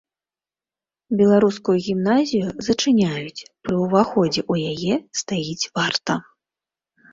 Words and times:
Беларускую 1.19 1.75
гімназію 1.87 2.47
зачыняюць, 2.69 3.45
пры 3.67 3.75
ўваходзе 3.85 4.41
ў 4.51 4.75
яе 4.75 4.93
стаіць 5.23 5.69
варта. 5.79 6.21